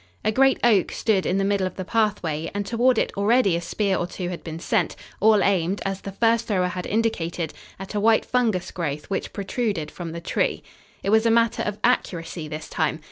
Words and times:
A 0.25 0.31
great 0.31 0.59
oak 0.63 0.91
stood 0.91 1.27
in 1.27 1.37
the 1.37 1.43
middle 1.43 1.67
of 1.67 1.75
the 1.75 1.85
pathway 1.85 2.49
and 2.55 2.65
toward 2.65 2.97
it 2.97 3.11
already 3.15 3.55
a 3.55 3.61
spear 3.61 3.97
or 3.97 4.07
two 4.07 4.29
had 4.29 4.43
been 4.43 4.57
sent, 4.57 4.95
all 5.19 5.43
aimed, 5.43 5.79
as 5.85 6.01
the 6.01 6.11
first 6.11 6.47
thrower 6.47 6.69
had 6.69 6.87
indicated, 6.87 7.53
at 7.77 7.93
a 7.93 7.99
white 7.99 8.25
fungus 8.25 8.71
growth 8.71 9.11
which 9.11 9.31
protruded 9.31 9.91
from 9.91 10.11
the 10.11 10.19
tree. 10.19 10.63
It 11.03 11.11
was 11.11 11.27
a 11.27 11.29
matter 11.29 11.61
of 11.61 11.77
accuracy 11.83 12.47
this 12.47 12.67
time. 12.67 12.99